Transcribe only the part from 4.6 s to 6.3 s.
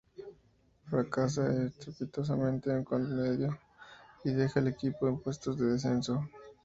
equipo en puestos de descenso.